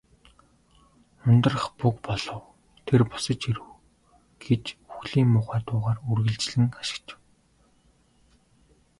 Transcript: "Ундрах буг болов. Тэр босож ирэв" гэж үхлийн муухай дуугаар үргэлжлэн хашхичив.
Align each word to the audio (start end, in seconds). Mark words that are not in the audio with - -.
"Ундрах 1.29 1.63
буг 1.79 1.95
болов. 2.07 2.41
Тэр 2.85 3.01
босож 3.11 3.41
ирэв" 3.49 3.69
гэж 4.43 4.63
үхлийн 4.93 5.27
муухай 5.31 5.61
дуугаар 5.67 5.99
үргэлжлэн 6.11 6.69
хашхичив. 6.75 7.19